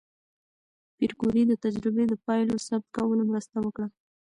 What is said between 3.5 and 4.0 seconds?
وکړه.